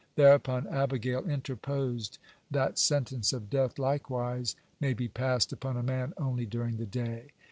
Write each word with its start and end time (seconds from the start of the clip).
Thereupon 0.15 0.65
Abigail 0.67 1.29
interposed, 1.29 2.17
that 2.49 2.79
sentence 2.79 3.33
of 3.33 3.51
death 3.51 3.77
likewise 3.77 4.55
may 4.79 4.93
be 4.95 5.07
passed 5.07 5.53
upon 5.53 5.77
a 5.77 5.83
man 5.83 6.15
only 6.17 6.47
during 6.47 6.77
the 6.77 6.87
day. 6.87 7.27